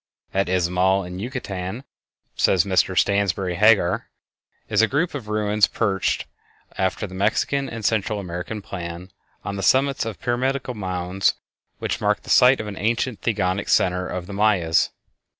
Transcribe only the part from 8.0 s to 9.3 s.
American plan,